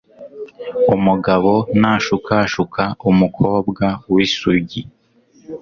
[0.95, 1.51] umugabo
[1.81, 4.81] nashukashuka umukobwa w isugi